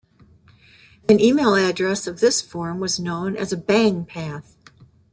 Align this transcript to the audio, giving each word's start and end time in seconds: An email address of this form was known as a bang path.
An 1.07 1.19
email 1.19 1.53
address 1.53 2.07
of 2.07 2.21
this 2.21 2.41
form 2.41 2.79
was 2.79 2.99
known 2.99 3.37
as 3.37 3.53
a 3.53 3.55
bang 3.57 4.03
path. 4.03 4.57